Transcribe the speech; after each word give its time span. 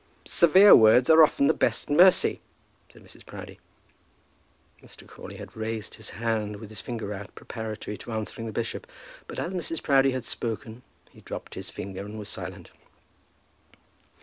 "Severe 0.25 0.75
words 0.75 1.11
are 1.11 1.21
often 1.23 1.45
the 1.45 1.53
best 1.53 1.87
mercy," 1.87 2.41
said 2.91 3.03
Mrs. 3.03 3.23
Proudie. 3.23 3.59
Mr. 4.81 5.05
Crawley 5.07 5.35
had 5.37 5.55
raised 5.55 5.93
his 5.93 6.09
hand, 6.09 6.55
with 6.55 6.69
his 6.69 6.81
finger 6.81 7.13
out, 7.13 7.35
preparatory 7.35 7.97
to 7.97 8.11
answering 8.11 8.47
the 8.47 8.51
bishop. 8.51 8.87
But 9.27 9.37
as 9.37 9.53
Mrs. 9.53 9.83
Proudie 9.83 10.09
had 10.09 10.25
spoken 10.25 10.81
he 11.11 11.21
dropped 11.21 11.53
his 11.53 11.69
finger 11.69 12.03
and 12.03 12.17
was 12.17 12.29
silent. 12.29 12.71